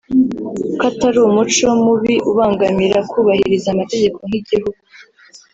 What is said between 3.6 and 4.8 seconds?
amategeko nk’igihugu